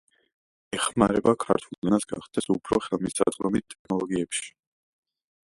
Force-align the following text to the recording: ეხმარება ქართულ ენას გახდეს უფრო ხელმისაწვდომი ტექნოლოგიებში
ეხმარება 0.77 1.33
ქართულ 1.43 1.89
ენას 1.89 2.07
გახდეს 2.13 2.49
უფრო 2.55 2.81
ხელმისაწვდომი 2.87 3.63
ტექნოლოგიებში 3.75 4.51